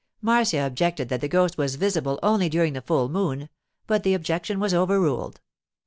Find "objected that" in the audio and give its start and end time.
0.65-1.21